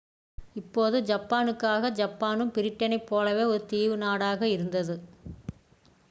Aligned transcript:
இப்போது 0.55 1.01
ஜப்பானுக்காக 1.01 1.91
ஜப்பானும் 1.91 2.53
பிரிட்டனைப் 2.53 3.05
போலவே 3.05 3.43
ஒரு 3.43 3.65
தீவு 3.65 3.97
நாடாக 3.97 4.47
இருந்தது 4.47 4.95